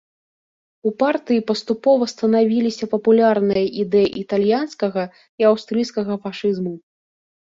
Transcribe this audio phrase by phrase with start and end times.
[0.89, 5.03] У партыі паступова станавіліся папулярныя ідэі італьянскага
[5.43, 6.73] і аўстрыйскага фашызму.